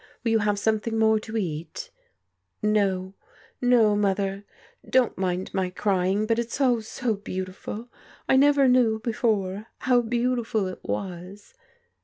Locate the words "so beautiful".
6.81-7.87